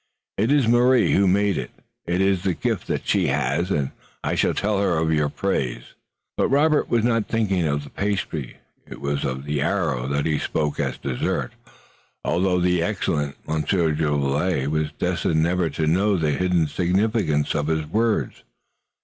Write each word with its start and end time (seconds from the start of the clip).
"It 0.35 0.51
is 0.51 0.67
Marie 0.67 1.11
who 1.11 1.27
made 1.27 1.59
it. 1.59 1.69
It 2.07 2.21
is 2.21 2.41
the 2.41 2.55
gift 2.55 2.87
that 2.87 3.05
she 3.07 3.27
has, 3.27 3.69
and 3.69 3.91
I 4.23 4.33
shall 4.33 4.55
tell 4.55 4.81
her 4.81 4.97
of 4.97 5.13
your 5.13 5.29
praise." 5.29 5.93
But 6.37 6.47
Robert 6.49 6.89
was 6.89 7.03
not 7.05 7.27
thinking 7.27 7.67
of 7.67 7.83
the 7.83 7.91
pastry. 7.91 8.57
It 8.87 8.99
was 8.99 9.23
of 9.23 9.45
the 9.45 9.61
arrow 9.61 10.07
that 10.07 10.25
he 10.25 10.39
spoke 10.39 10.79
as 10.79 10.97
dessert, 10.97 11.51
although 12.25 12.59
the 12.59 12.81
excellent 12.81 13.35
Monsieur 13.47 13.91
Jolivet 13.91 14.71
was 14.71 14.91
destined 14.93 15.43
never 15.43 15.69
to 15.69 15.85
know 15.85 16.17
the 16.17 16.31
hidden 16.31 16.65
significance 16.65 17.53
of 17.53 17.67
his 17.67 17.85
words. 17.85 18.41